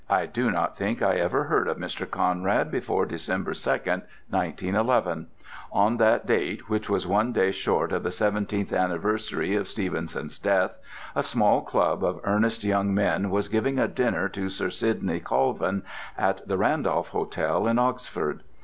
[0.09, 2.09] I do not think I ever heard of Mr.
[2.09, 5.27] Conrad before December 2, 1911.
[5.71, 10.79] On that date, which was one day short of the seventeenth anniversary of Stevenson's death,
[11.15, 15.83] a small club of earnest young men was giving a dinner to Sir Sidney Colvin
[16.17, 18.41] at the Randolph Hotel in Oxford.